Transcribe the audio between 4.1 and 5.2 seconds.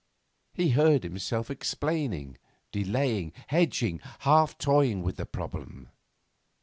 half toying with